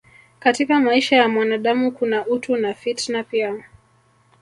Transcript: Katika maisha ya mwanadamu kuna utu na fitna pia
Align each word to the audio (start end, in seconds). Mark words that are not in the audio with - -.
Katika 0.39 0.79
maisha 0.79 1.15
ya 1.15 1.29
mwanadamu 1.29 1.91
kuna 1.91 2.25
utu 2.27 2.55
na 2.57 2.73
fitna 2.73 3.23
pia 3.23 3.63